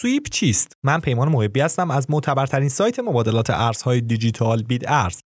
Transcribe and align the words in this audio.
سویپ 0.00 0.28
چیست؟ 0.28 0.72
من 0.82 1.00
پیمان 1.00 1.28
محبی 1.28 1.60
هستم 1.60 1.90
از 1.90 2.10
معتبرترین 2.10 2.68
سایت 2.68 2.98
مبادلات 2.98 3.50
ارزهای 3.50 4.00
دیجیتال 4.00 4.62
بید 4.62 4.84
ارز. 4.86 5.20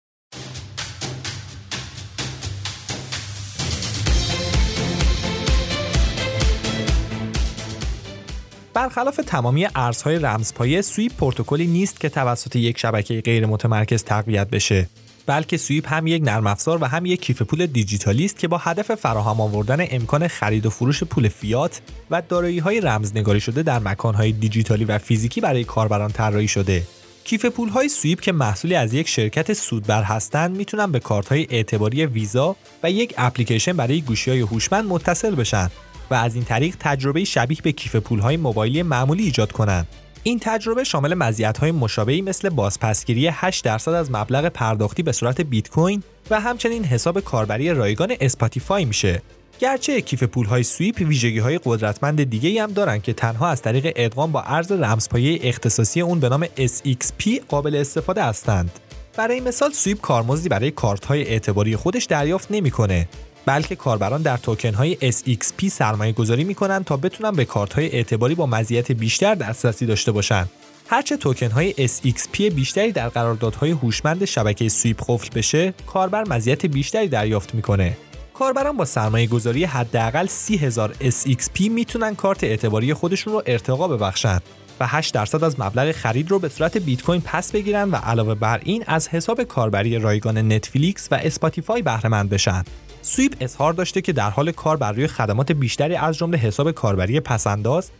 برخلاف 8.74 9.16
تمامی 9.16 9.66
ارزهای 9.74 10.18
رمزپایه 10.18 10.82
سویپ 10.82 11.12
پروتکلی 11.12 11.66
نیست 11.66 12.00
که 12.00 12.08
توسط 12.08 12.56
یک 12.56 12.78
شبکه 12.78 13.20
غیر 13.20 13.46
متمرکز 13.46 14.04
تقویت 14.04 14.50
بشه 14.50 14.88
بلکه 15.26 15.56
سویپ 15.56 15.92
هم 15.92 16.06
یک 16.06 16.22
نرم 16.22 16.46
افزار 16.46 16.78
و 16.82 16.86
هم 16.86 17.06
یک 17.06 17.20
کیف 17.20 17.42
پول 17.42 17.66
دیجیتالی 17.66 18.24
است 18.24 18.38
که 18.38 18.48
با 18.48 18.58
هدف 18.58 18.94
فراهم 18.94 19.40
آوردن 19.40 19.86
امکان 19.90 20.28
خرید 20.28 20.66
و 20.66 20.70
فروش 20.70 21.04
پول 21.04 21.28
فیات 21.28 21.80
و 22.10 22.22
دارایی 22.28 22.58
های 22.58 22.80
رمزنگاری 22.80 23.40
شده 23.40 23.62
در 23.62 23.78
مکان 23.78 24.14
های 24.14 24.32
دیجیتالی 24.32 24.84
و 24.84 24.98
فیزیکی 24.98 25.40
برای 25.40 25.64
کاربران 25.64 26.10
طراحی 26.10 26.48
شده 26.48 26.82
کیف 27.24 27.44
پول 27.44 27.68
های 27.68 27.88
سویپ 27.88 28.20
که 28.20 28.32
محصولی 28.32 28.74
از 28.74 28.94
یک 28.94 29.08
شرکت 29.08 29.52
سودبر 29.52 30.02
هستند 30.02 30.56
می‌تونن 30.56 30.92
به 30.92 31.00
کارت 31.00 31.28
های 31.28 31.46
اعتباری 31.50 32.06
ویزا 32.06 32.56
و 32.82 32.90
یک 32.90 33.14
اپلیکیشن 33.18 33.72
برای 33.72 34.00
گوشی 34.00 34.30
های 34.30 34.40
هوشمند 34.40 34.84
متصل 34.84 35.34
بشن 35.34 35.70
و 36.10 36.14
از 36.14 36.34
این 36.34 36.44
طریق 36.44 36.76
تجربه 36.80 37.24
شبیه 37.24 37.58
به 37.62 37.72
کیف 37.72 37.96
پول 37.96 38.18
های 38.18 38.36
موبایلی 38.36 38.82
معمولی 38.82 39.24
ایجاد 39.24 39.52
کنند. 39.52 39.86
این 40.26 40.38
تجربه 40.42 40.84
شامل 40.84 41.14
مزیت‌های 41.14 41.72
مشابهی 41.72 42.22
مثل 42.22 42.48
بازپسگیری 42.48 43.28
8 43.28 43.64
درصد 43.64 43.92
از 43.92 44.10
مبلغ 44.10 44.48
پرداختی 44.48 45.02
به 45.02 45.12
صورت 45.12 45.40
بیت 45.40 45.70
کوین 45.70 46.02
و 46.30 46.40
همچنین 46.40 46.84
حساب 46.84 47.20
کاربری 47.20 47.74
رایگان 47.74 48.14
اسپاتیفای 48.20 48.84
میشه. 48.84 49.22
گرچه 49.58 50.00
کیف 50.00 50.22
پول‌های 50.22 50.62
سویپ 50.62 50.96
ویژگی‌های 51.00 51.60
قدرتمند 51.64 52.30
دیگه 52.30 52.62
هم 52.62 52.72
دارن 52.72 53.00
که 53.00 53.12
تنها 53.12 53.48
از 53.48 53.62
طریق 53.62 53.92
ادغام 53.96 54.32
با 54.32 54.42
ارز 54.42 54.72
رمزپایه 54.72 55.38
اختصاصی 55.42 56.00
اون 56.00 56.20
به 56.20 56.28
نام 56.28 56.44
SXP 56.44 57.28
قابل 57.48 57.76
استفاده 57.76 58.24
هستند. 58.24 58.70
برای 59.16 59.40
مثال 59.40 59.72
سویپ 59.72 60.00
کارمزدی 60.00 60.48
برای 60.48 60.70
کارت‌های 60.70 61.28
اعتباری 61.28 61.76
خودش 61.76 62.04
دریافت 62.04 62.50
نمی‌کنه 62.50 63.08
بلکه 63.46 63.76
کاربران 63.76 64.22
در 64.22 64.36
توکن 64.36 64.74
های 64.74 65.12
SXP 65.12 65.68
سرمایه 65.68 66.12
گذاری 66.12 66.44
می 66.44 66.54
کنند 66.54 66.84
تا 66.84 66.96
بتونن 66.96 67.30
به 67.30 67.44
کارت 67.44 67.72
های 67.72 67.92
اعتباری 67.92 68.34
با 68.34 68.46
مزیت 68.46 68.92
بیشتر 68.92 69.34
دسترسی 69.34 69.86
داشته 69.86 70.12
باشند. 70.12 70.50
هرچه 70.88 71.16
توکن 71.16 71.50
های 71.50 71.88
SXP 71.88 72.40
بیشتری 72.40 72.92
در 72.92 73.08
قراردادهای 73.08 73.70
هوشمند 73.70 74.24
شبکه 74.24 74.68
سویپ 74.68 75.02
قفل 75.08 75.28
بشه، 75.34 75.74
کاربر 75.86 76.24
مزیت 76.28 76.66
بیشتری 76.66 77.08
دریافت 77.08 77.54
می‌کنه. 77.54 77.96
کاربران 78.34 78.76
با 78.76 78.84
سرمایه 78.84 79.26
گذاری 79.26 79.64
حداقل 79.64 80.26
30 80.26 80.56
هزار 80.56 80.94
SXP 81.00 81.60
می‌تونن 81.60 82.14
کارت 82.14 82.44
اعتباری 82.44 82.94
خودشون 82.94 83.32
رو 83.32 83.42
ارتقا 83.46 83.88
ببخشند 83.88 84.42
و 84.80 84.86
8 84.86 85.14
درصد 85.14 85.44
از 85.44 85.60
مبلغ 85.60 85.92
خرید 85.92 86.30
رو 86.30 86.38
به 86.38 86.48
صورت 86.48 86.76
بیت 86.76 87.02
کوین 87.02 87.20
پس 87.20 87.52
بگیرن 87.52 87.90
و 87.90 87.96
علاوه 87.96 88.34
بر 88.34 88.60
این 88.64 88.84
از 88.86 89.08
حساب 89.08 89.42
کاربری 89.42 89.98
رایگان 89.98 90.52
نتفلیکس 90.52 91.08
و 91.10 91.14
اسپاتیفای 91.14 91.82
بهره 91.82 92.08
مند 92.08 92.30
بشن. 92.30 92.64
سویپ 93.06 93.36
اظهار 93.40 93.72
داشته 93.72 94.00
که 94.00 94.12
در 94.12 94.30
حال 94.30 94.52
کار 94.52 94.76
بر 94.76 94.92
روی 94.92 95.06
خدمات 95.06 95.52
بیشتری 95.52 95.94
از 95.94 96.18
جمله 96.18 96.38
حساب 96.38 96.70
کاربری 96.70 97.20
پس‌انداز، 97.20 97.90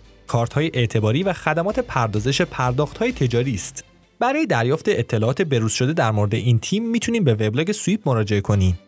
های 0.54 0.70
اعتباری 0.74 1.22
و 1.22 1.32
خدمات 1.32 1.78
پردازش 1.78 2.40
های 3.00 3.12
تجاری 3.12 3.54
است. 3.54 3.84
برای 4.18 4.46
دریافت 4.46 4.88
اطلاعات 4.88 5.42
بروز 5.42 5.72
شده 5.72 5.92
در 5.92 6.10
مورد 6.10 6.34
این 6.34 6.58
تیم 6.58 6.90
می‌تونیم 6.90 7.24
به 7.24 7.34
وبلاگ 7.34 7.72
سویپ 7.72 8.08
مراجعه 8.08 8.40
کنیم. 8.40 8.78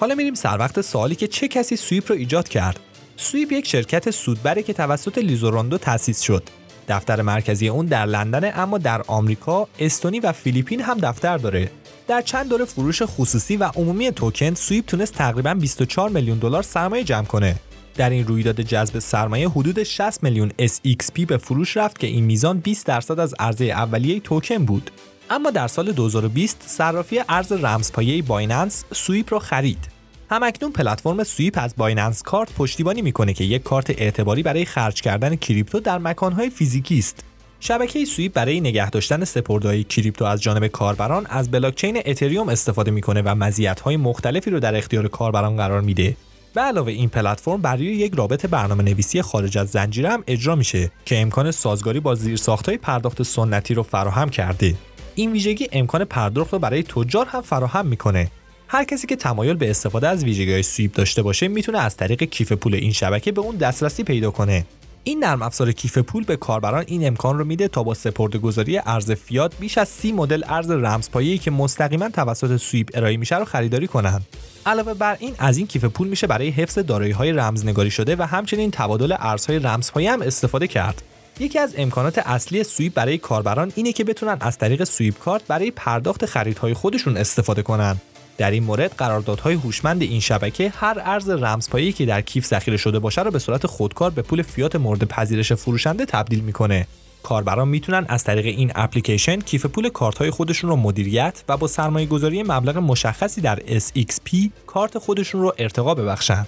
حالا 0.00 0.14
میریم 0.14 0.34
سر 0.34 0.56
وقت 0.58 0.80
سوالی 0.80 1.14
که 1.14 1.26
چه 1.26 1.48
کسی 1.48 1.76
سویپ 1.76 2.12
رو 2.12 2.16
ایجاد 2.18 2.48
کرد 2.48 2.80
سویپ 3.22 3.52
یک 3.52 3.68
شرکت 3.68 4.10
سودبره 4.10 4.62
که 4.62 4.72
توسط 4.72 5.18
لیزاروندو 5.18 5.78
تأسیس 5.78 6.20
شد. 6.20 6.42
دفتر 6.88 7.22
مرکزی 7.22 7.68
اون 7.68 7.86
در 7.86 8.06
لندن 8.06 8.60
اما 8.60 8.78
در 8.78 9.02
آمریکا، 9.06 9.68
استونی 9.78 10.20
و 10.20 10.32
فیلیپین 10.32 10.80
هم 10.80 10.98
دفتر 10.98 11.38
داره. 11.38 11.70
در 12.08 12.22
چند 12.22 12.48
دوره 12.48 12.64
فروش 12.64 13.02
خصوصی 13.02 13.56
و 13.56 13.64
عمومی 13.64 14.10
توکن 14.10 14.54
سویپ 14.54 14.86
تونست 14.86 15.14
تقریبا 15.14 15.54
24 15.54 16.08
میلیون 16.08 16.38
دلار 16.38 16.62
سرمایه 16.62 17.04
جمع 17.04 17.24
کنه. 17.24 17.56
در 17.94 18.10
این 18.10 18.26
رویداد 18.26 18.60
جذب 18.60 18.98
سرمایه 18.98 19.48
حدود 19.48 19.82
60 19.82 20.22
میلیون 20.22 20.50
SXP 20.60 21.26
به 21.26 21.36
فروش 21.36 21.76
رفت 21.76 21.98
که 21.98 22.06
این 22.06 22.24
میزان 22.24 22.58
20 22.58 22.86
درصد 22.86 23.20
از 23.20 23.34
عرضه 23.38 23.64
اولیه 23.64 24.20
توکن 24.20 24.64
بود. 24.64 24.90
اما 25.30 25.50
در 25.50 25.68
سال 25.68 25.92
2020 25.92 26.62
صرافی 26.66 27.20
ارز 27.28 27.52
رمزپایه 27.52 28.22
بایننس 28.22 28.84
سویپ 28.92 29.32
رو 29.32 29.38
خرید. 29.38 29.91
هم‌اکنون 30.32 30.72
پلتفرم 30.72 31.24
سویپ 31.24 31.58
از 31.62 31.74
بایننس 31.76 32.22
کارت 32.22 32.54
پشتیبانی 32.54 33.02
می‌کنه 33.02 33.34
که 33.34 33.44
یک 33.44 33.62
کارت 33.62 33.90
اعتباری 33.90 34.42
برای 34.42 34.64
خرج 34.64 35.00
کردن 35.00 35.36
کریپتو 35.36 35.80
در 35.80 35.98
مکانهای 35.98 36.50
فیزیکی 36.50 36.98
است. 36.98 37.24
شبکه 37.60 38.04
سویپ 38.04 38.32
برای 38.32 38.60
نگه 38.60 38.90
داشتن 38.90 39.24
سپرده‌های 39.24 39.84
کریپتو 39.84 40.24
از 40.24 40.42
جانب 40.42 40.66
کاربران 40.66 41.26
از 41.26 41.50
بلاکچین 41.50 42.02
اتریوم 42.06 42.48
استفاده 42.48 42.90
می‌کنه 42.90 43.22
و 43.22 43.34
مزیت‌های 43.34 43.96
مختلفی 43.96 44.50
رو 44.50 44.60
در 44.60 44.76
اختیار 44.76 45.08
کاربران 45.08 45.56
قرار 45.56 45.80
میده. 45.80 46.16
به 46.54 46.60
علاوه 46.60 46.92
این 46.92 47.08
پلتفرم 47.08 47.62
برای 47.62 47.84
یک 47.84 48.12
رابط 48.14 48.46
برنامه 48.46 48.82
نویسی 48.82 49.22
خارج 49.22 49.58
از 49.58 49.68
زنجیره 49.68 50.10
هم 50.10 50.24
اجرا 50.26 50.54
میشه 50.54 50.90
که 51.04 51.20
امکان 51.20 51.50
سازگاری 51.50 52.00
با 52.00 52.14
زیرساختهای 52.14 52.78
پرداخت 52.78 53.22
سنتی 53.22 53.74
رو 53.74 53.82
فراهم 53.82 54.28
کرده. 54.28 54.74
این 55.14 55.32
ویژگی 55.32 55.68
امکان 55.72 56.04
پرداخت 56.04 56.52
رو 56.52 56.58
برای 56.58 56.82
تجار 56.82 57.26
هم 57.26 57.40
فراهم 57.40 57.86
می‌کنه 57.86 58.30
هر 58.72 58.84
کسی 58.84 59.06
که 59.06 59.16
تمایل 59.16 59.56
به 59.56 59.70
استفاده 59.70 60.08
از 60.08 60.24
ویژگی‌های 60.24 60.62
سویپ 60.62 60.94
داشته 60.94 61.22
باشه 61.22 61.48
می‌تونه 61.48 61.78
از 61.78 61.96
طریق 61.96 62.22
کیف 62.22 62.52
پول 62.52 62.74
این 62.74 62.92
شبکه 62.92 63.32
به 63.32 63.40
اون 63.40 63.56
دسترسی 63.56 64.04
پیدا 64.04 64.30
کنه 64.30 64.64
این 65.04 65.24
نرم 65.24 65.42
افزار 65.42 65.72
کیف 65.72 65.98
پول 65.98 66.24
به 66.24 66.36
کاربران 66.36 66.84
این 66.86 67.06
امکان 67.06 67.38
رو 67.38 67.44
میده 67.44 67.68
تا 67.68 67.82
با 67.82 67.96
گذاری 68.42 68.78
ارز 68.78 69.10
فیات 69.10 69.52
بیش 69.60 69.78
از 69.78 69.88
30 69.88 70.12
مدل 70.12 70.42
ارز 70.48 70.70
رمزپایه‌ای 70.70 71.38
که 71.38 71.50
مستقیما 71.50 72.08
توسط 72.08 72.56
سویپ 72.56 72.90
ارائه 72.94 73.16
میشه 73.16 73.38
رو 73.38 73.44
خریداری 73.44 73.86
کنند. 73.86 74.26
علاوه 74.66 74.94
بر 74.94 75.16
این 75.20 75.34
از 75.38 75.56
این 75.56 75.66
کیف 75.66 75.84
پول 75.84 76.08
میشه 76.08 76.26
برای 76.26 76.48
حفظ 76.48 76.78
دارایی‌های 76.78 77.32
رمزنگاری 77.32 77.90
شده 77.90 78.16
و 78.16 78.22
همچنین 78.22 78.70
تبادل 78.70 79.14
ارزهای 79.18 79.58
رمزپایه 79.58 80.12
هم 80.12 80.22
استفاده 80.22 80.66
کرد. 80.66 81.02
یکی 81.40 81.58
از 81.58 81.74
امکانات 81.76 82.18
اصلی 82.18 82.64
سویپ 82.64 82.94
برای 82.94 83.18
کاربران 83.18 83.72
اینه 83.76 83.92
که 83.92 84.04
بتونن 84.04 84.36
از 84.40 84.58
طریق 84.58 84.84
سویپ 84.84 85.18
کارت 85.18 85.46
برای 85.48 85.70
پرداخت 85.70 86.26
خریدهای 86.26 86.74
خودشون 86.74 87.16
استفاده 87.16 87.62
کنن. 87.62 87.96
در 88.38 88.50
این 88.50 88.62
مورد 88.62 88.94
قراردادهای 88.94 89.54
هوشمند 89.54 90.02
این 90.02 90.20
شبکه 90.20 90.72
هر 90.76 91.02
ارز 91.04 91.30
رمزپایه‌ای 91.30 91.92
که 91.92 92.06
در 92.06 92.20
کیف 92.20 92.46
ذخیره 92.46 92.76
شده 92.76 92.98
باشه 92.98 93.22
را 93.22 93.30
به 93.30 93.38
صورت 93.38 93.66
خودکار 93.66 94.10
به 94.10 94.22
پول 94.22 94.42
فیات 94.42 94.76
مورد 94.76 95.04
پذیرش 95.04 95.52
فروشنده 95.52 96.06
تبدیل 96.06 96.40
می‌کنه 96.40 96.86
کاربران 97.22 97.68
می‌تونن 97.68 98.06
از 98.08 98.24
طریق 98.24 98.46
این 98.46 98.72
اپلیکیشن 98.74 99.40
کیف 99.40 99.66
پول 99.66 99.88
کارت 99.88 100.18
های 100.18 100.30
خودشون 100.30 100.70
رو 100.70 100.76
مدیریت 100.76 101.44
و 101.48 101.56
با 101.56 101.66
سرمایه 101.66 102.06
گذاری 102.06 102.42
مبلغ 102.42 102.76
مشخصی 102.76 103.40
در 103.40 103.58
SXP 103.58 104.50
کارت 104.66 104.98
خودشون 104.98 105.40
رو 105.40 105.54
ارتقا 105.58 105.94
ببخشن. 105.94 106.46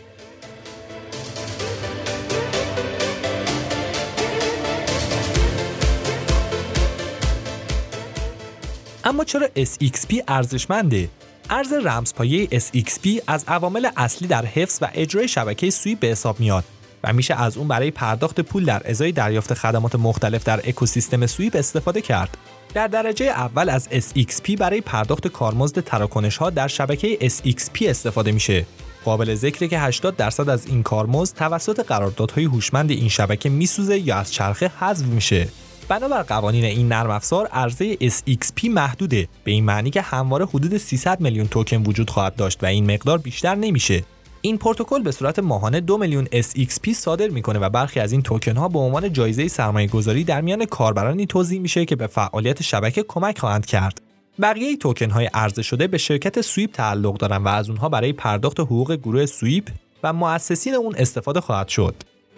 اما 9.04 9.24
چرا 9.24 9.48
SXP 9.56 10.22
ارزشمنده؟ 10.28 11.08
ارز 11.50 11.72
رمزپایه 11.72 12.46
SXP 12.46 13.22
از 13.26 13.44
عوامل 13.48 13.88
اصلی 13.96 14.28
در 14.28 14.44
حفظ 14.44 14.78
و 14.82 14.88
اجرای 14.94 15.28
شبکه 15.28 15.70
سویپ 15.70 15.98
به 16.00 16.06
حساب 16.06 16.40
میاد 16.40 16.64
و 17.04 17.12
میشه 17.12 17.34
از 17.34 17.56
اون 17.56 17.68
برای 17.68 17.90
پرداخت 17.90 18.40
پول 18.40 18.64
در 18.64 18.90
ازای 18.90 19.12
دریافت 19.12 19.54
خدمات 19.54 19.94
مختلف 19.94 20.44
در 20.44 20.60
اکوسیستم 20.64 21.26
سویپ 21.26 21.56
استفاده 21.56 22.00
کرد. 22.00 22.36
در 22.74 22.86
درجه 22.86 23.24
اول 23.24 23.68
از 23.68 23.88
SXP 23.88 24.56
برای 24.58 24.80
پرداخت 24.80 25.28
کارمزد 25.28 25.80
تراکنش 25.80 26.36
ها 26.36 26.50
در 26.50 26.68
شبکه 26.68 27.18
SXP 27.28 27.82
استفاده 27.82 28.32
میشه. 28.32 28.66
قابل 29.04 29.34
ذکره 29.34 29.68
که 29.68 29.78
80 29.78 30.16
درصد 30.16 30.48
از 30.48 30.66
این 30.66 30.82
کارمزد 30.82 31.36
توسط 31.36 31.86
قراردادهای 31.86 32.44
هوشمند 32.44 32.90
این 32.90 33.08
شبکه 33.08 33.48
میسوزه 33.48 33.98
یا 33.98 34.16
از 34.16 34.32
چرخه 34.32 34.70
حذف 34.80 35.06
میشه. 35.06 35.48
بنابر 35.88 36.22
قوانین 36.22 36.64
این 36.64 36.88
نرم 36.88 37.10
افزار 37.10 37.46
عرضه 37.46 37.96
SXP 37.96 38.64
محدوده 38.64 39.28
به 39.44 39.50
این 39.50 39.64
معنی 39.64 39.90
که 39.90 40.00
همواره 40.00 40.46
حدود 40.46 40.76
300 40.76 41.20
میلیون 41.20 41.48
توکن 41.48 41.82
وجود 41.82 42.10
خواهد 42.10 42.36
داشت 42.36 42.62
و 42.62 42.66
این 42.66 42.92
مقدار 42.94 43.18
بیشتر 43.18 43.54
نمیشه 43.54 44.04
این 44.40 44.58
پروتکل 44.58 45.02
به 45.02 45.12
صورت 45.12 45.38
ماهانه 45.38 45.80
دو 45.80 45.98
میلیون 45.98 46.24
SXP 46.24 46.92
صادر 46.92 47.28
می‌کنه 47.28 47.58
و 47.58 47.68
برخی 47.68 48.00
از 48.00 48.12
این 48.12 48.22
توکن 48.22 48.56
ها 48.56 48.68
به 48.68 48.78
عنوان 48.78 49.12
جایزه 49.12 49.48
سرمایه 49.48 49.88
گذاری 49.88 50.24
در 50.24 50.40
میان 50.40 50.64
کاربرانی 50.64 51.26
توزیع 51.26 51.60
میشه 51.60 51.84
که 51.84 51.96
به 51.96 52.06
فعالیت 52.06 52.62
شبکه 52.62 53.02
کمک 53.08 53.38
خواهند 53.38 53.66
کرد. 53.66 54.00
بقیه 54.42 54.76
توکن 54.76 55.10
های 55.10 55.26
عرضه 55.34 55.62
شده 55.62 55.86
به 55.86 55.98
شرکت 55.98 56.40
سویپ 56.40 56.72
تعلق 56.72 57.16
دارند 57.16 57.46
و 57.46 57.48
از 57.48 57.68
اونها 57.68 57.88
برای 57.88 58.12
پرداخت 58.12 58.60
حقوق 58.60 58.92
گروه 58.92 59.26
سویپ 59.26 59.68
و 60.02 60.12
مؤسسین 60.12 60.74
اون 60.74 60.94
استفاده 60.98 61.40
خواهد 61.40 61.68
شد. 61.68 61.94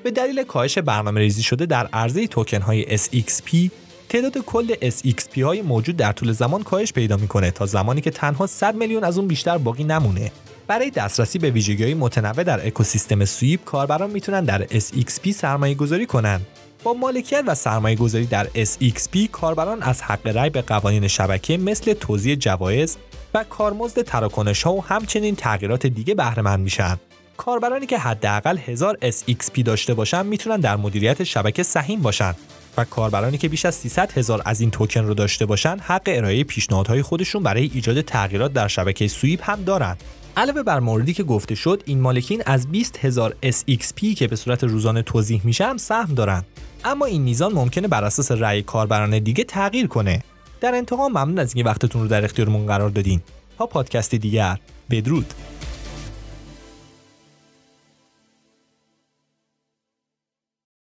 به 0.07 0.13
دلیل 0.13 0.45
کاهش 0.45 0.79
برنامه 0.79 1.21
ریزی 1.21 1.43
شده 1.43 1.67
در 1.67 1.87
عرضه 1.87 2.27
توکن 2.27 2.63
های 2.63 2.99
SXP 2.99 3.71
تعداد 4.09 4.39
کل 4.39 4.75
SXP 4.75 5.39
های 5.39 5.63
موجود 5.63 5.97
در 5.97 6.13
طول 6.13 6.33
زمان 6.33 6.63
کاهش 6.63 6.93
پیدا 6.93 7.17
می‌کنه 7.17 7.51
تا 7.51 7.67
زمانی 7.67 8.01
که 8.01 8.11
تنها 8.11 8.47
100 8.47 8.75
میلیون 8.75 9.05
از 9.05 9.19
اون 9.19 9.29
بیشتر 9.29 9.59
باقی 9.59 9.85
نمونه. 9.85 10.33
برای 10.67 10.91
دسترسی 10.91 11.39
به 11.39 11.51
ویژگی‌های 11.51 11.95
متنوع 11.95 12.43
در 12.43 12.67
اکوسیستم 12.67 13.25
سویپ 13.25 13.65
کاربران 13.65 14.11
می‌تونن 14.11 14.45
در 14.45 14.67
SXP 14.67 15.31
سرمایه 15.31 15.75
گذاری 15.75 16.07
کنن. 16.07 16.41
با 16.85 16.93
مالکیت 16.93 17.45
و 17.47 17.55
سرمایه 17.55 17.97
گذاری 17.97 18.27
در 18.27 18.47
SXP 18.47 19.19
کاربران 19.33 19.83
از 19.83 20.03
حق 20.03 20.27
رأی 20.27 20.51
به 20.51 20.63
قوانین 20.63 21.09
شبکه 21.09 21.57
مثل 21.57 21.95
توزیع 21.95 22.35
جوایز 22.35 22.97
و 23.35 23.45
کارمزد 23.45 24.03
تراکنش 24.03 24.63
ها 24.63 24.75
و 24.75 24.85
همچنین 24.85 25.37
تغییرات 25.37 25.87
دیگه 25.87 26.15
بهره 26.15 26.43
مند 26.43 26.61
میشن. 26.61 26.97
کاربرانی 27.37 27.87
که 27.87 27.99
حداقل 27.99 28.59
1000 28.59 28.99
SXP 29.03 29.63
داشته 29.65 29.95
باشن 29.95 30.27
می‌تونن 30.27 30.61
در 30.61 30.77
مدیریت 30.77 31.25
شبکه 31.25 31.63
سهیم 31.63 32.03
باشن 32.03 32.35
و 32.77 32.85
کاربرانی 32.85 33.39
که 33.39 33.49
بیش 33.49 33.65
از 33.65 33.75
300 33.75 34.19
هزار 34.19 34.43
از 34.45 34.61
این 34.61 34.71
توکن 34.71 35.05
رو 35.05 35.15
داشته 35.15 35.47
باشن 35.47 35.79
حق 35.79 36.03
ارائه 36.07 36.45
پیشنهادهای 36.45 37.03
خودشون 37.03 37.43
برای 37.43 37.71
ایجاد 37.75 38.01
تغییرات 38.01 38.53
در 38.53 38.69
شبکه 38.69 39.09
سویپ 39.09 39.51
هم 39.51 39.65
دارن. 39.65 39.97
علاوه 40.37 40.63
بر 40.63 40.81
موردی 40.81 41.15
که 41.15 41.23
گفته 41.23 41.55
شد 41.55 41.83
این 41.87 42.01
مالکین 42.01 42.43
از 42.47 42.69
20 42.69 43.05
هزار 43.05 43.37
SXP 43.43 44.15
که 44.17 44.27
به 44.27 44.37
صورت 44.37 44.65
روزانه 44.65 45.03
توضیح 45.03 45.41
میشه 45.45 45.67
هم 45.67 45.77
سهم 45.77 46.15
دارن. 46.15 46.45
اما 46.85 47.07
این 47.07 47.23
میزان 47.23 47.53
ممکنه 47.53 47.89
بر 47.89 48.05
اساس 48.05 48.33
رأی 48.33 48.63
کاربران 48.63 49.19
دیگه 49.19 49.45
تغییر 49.45 49.87
کنه. 49.87 50.23
در 50.61 50.75
انتها 50.75 51.09
ممنون 51.09 51.39
از 51.39 51.55
اینکه 51.55 51.71
وقتتون 51.71 52.03
رو 52.03 52.09
در 52.09 52.25
اختیارمون 52.25 52.67
قرار 52.67 52.91
دادین. 52.91 53.21
تا 53.59 53.67
پادکست 53.67 54.15
دیگر 54.15 54.59
بدرود. 54.91 55.35